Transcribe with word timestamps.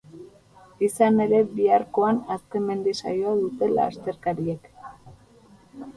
Izan 0.87 1.19
ere, 1.25 1.41
biharkoan 1.59 2.21
azken 2.37 2.65
mendi 2.71 2.97
saioa 3.03 3.37
dute 3.45 3.69
lasterkariek. 3.77 4.71